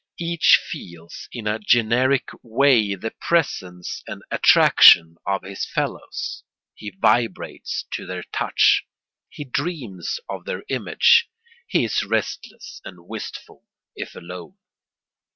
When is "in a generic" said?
1.31-2.29